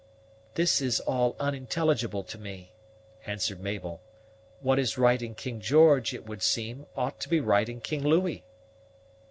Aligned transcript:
"This 0.55 0.81
is 0.81 0.99
all 1.01 1.35
unintelligible 1.39 2.23
to 2.23 2.39
me," 2.39 2.71
answered 3.27 3.59
Mabel. 3.59 4.01
"What 4.59 4.79
is 4.79 4.97
right 4.97 5.21
in 5.21 5.35
King 5.35 5.59
George, 5.61 6.11
it 6.11 6.25
would 6.25 6.41
seem, 6.41 6.87
ought 6.97 7.19
to 7.19 7.29
be 7.29 7.39
right 7.39 7.69
in 7.69 7.81
King 7.81 8.01
Louis." 8.01 8.43